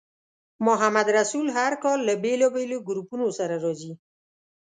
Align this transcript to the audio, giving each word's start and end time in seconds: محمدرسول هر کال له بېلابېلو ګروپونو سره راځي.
محمدرسول 0.67 1.47
هر 1.57 1.73
کال 1.83 1.99
له 2.07 2.13
بېلابېلو 2.23 2.77
ګروپونو 2.87 3.27
سره 3.39 3.55
راځي. 3.63 3.93